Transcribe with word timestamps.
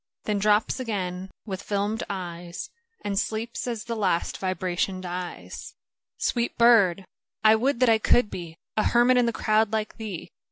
Then 0.23 0.39
drops 0.39 0.79
again 0.79 1.29
with 1.45 1.63
fdmed 1.63 2.01
eyes, 2.09 2.71
And 3.05 3.19
sleeps 3.19 3.67
as 3.67 3.83
the 3.83 3.95
last 3.95 4.39
vibration 4.39 4.99
dies. 4.99 5.75
a 6.17 6.17
(89) 6.17 6.17
Sweet 6.17 6.57
bird! 6.57 7.05
I 7.43 7.55
would 7.55 7.79
that 7.81 7.89
I 7.89 7.99
could 7.99 8.31
be 8.31 8.57
A 8.75 8.81
hermit 8.81 9.17
in 9.17 9.27
the 9.27 9.31
crowd 9.31 9.71
like 9.71 9.97
thee 9.97 10.31